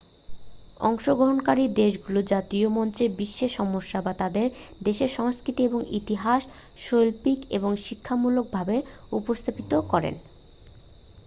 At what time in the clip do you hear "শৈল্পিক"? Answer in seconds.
6.79-7.39